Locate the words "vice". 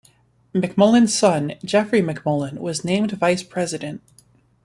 3.11-3.43